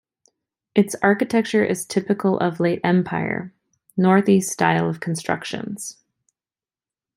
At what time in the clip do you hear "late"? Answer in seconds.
2.59-2.81